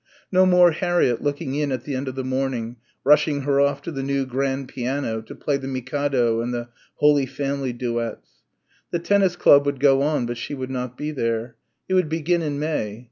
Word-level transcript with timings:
no 0.31 0.47
more 0.47 0.71
Harriett 0.71 1.21
looking 1.21 1.53
in 1.53 1.71
at 1.71 1.83
the 1.83 1.93
end 1.95 2.07
of 2.07 2.15
the 2.15 2.23
morning, 2.23 2.75
rushing 3.03 3.41
her 3.41 3.61
off 3.61 3.83
to 3.83 3.91
the 3.91 4.01
new 4.01 4.25
grand 4.25 4.67
piano 4.67 5.21
to 5.21 5.35
play 5.35 5.57
the 5.57 5.67
"Mikado" 5.67 6.41
and 6.41 6.51
the 6.51 6.69
"Holy 6.95 7.27
Family" 7.27 7.71
duets. 7.71 8.27
The 8.89 8.97
tennis 8.97 9.35
club 9.35 9.63
would 9.67 9.79
go 9.79 10.01
on, 10.01 10.25
but 10.25 10.37
she 10.39 10.55
would 10.55 10.71
not 10.71 10.97
be 10.97 11.11
there. 11.11 11.55
It 11.87 11.93
would 11.93 12.09
begin 12.09 12.41
in 12.41 12.57
May. 12.57 12.99